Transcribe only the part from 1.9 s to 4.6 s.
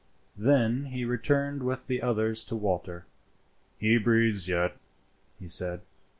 others to Walter. "He breathes